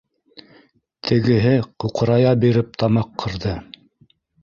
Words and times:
Тегеһе 1.09 1.53
ҡуҡырая 1.85 2.35
биреп 2.47 2.75
тамаҡ 2.85 3.15
ҡырҙы 3.25 3.59